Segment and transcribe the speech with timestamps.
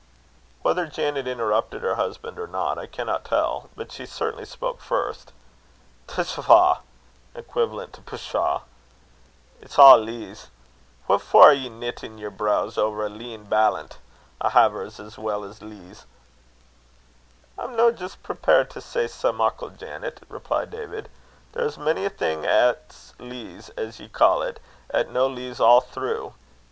[0.63, 5.31] Whether Janet interrupted her husband or not, I cannot tell; but she certainly spoke first:
[6.07, 6.79] "Tshavah!"
[7.35, 8.61] equivalent to pshaw
[9.61, 10.47] "it's a' lees.
[11.05, 13.99] What for are ye knittin' yer broos ower a leein' ballant
[14.41, 16.07] a' havers as weel as lees?"
[17.55, 21.09] "I'm no jist prepared to say sae muckle, Janet," replied David;
[21.53, 24.57] "there's mony a thing 'at's lees, as ye ca't,
[24.91, 26.33] 'at's no lees a' through.